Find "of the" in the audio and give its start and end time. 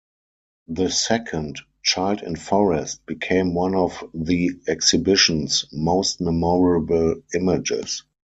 3.75-4.49